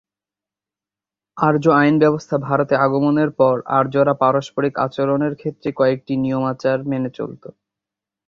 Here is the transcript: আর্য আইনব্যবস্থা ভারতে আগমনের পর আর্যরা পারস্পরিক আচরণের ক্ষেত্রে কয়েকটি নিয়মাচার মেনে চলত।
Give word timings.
আর্য 1.37 1.65
আইনব্যবস্থা 1.79 2.35
ভারতে 2.47 2.73
আগমনের 2.77 3.29
পর 3.39 3.55
আর্যরা 3.77 4.13
পারস্পরিক 4.21 4.73
আচরণের 4.85 5.33
ক্ষেত্রে 5.35 5.69
কয়েকটি 5.79 6.13
নিয়মাচার 6.17 6.77
মেনে 6.85 7.09
চলত। 7.17 7.43